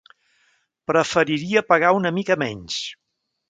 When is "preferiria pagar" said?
0.93-1.95